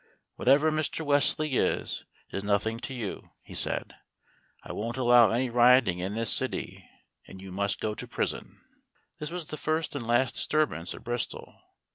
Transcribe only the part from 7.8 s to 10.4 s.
to prison." This was the first and last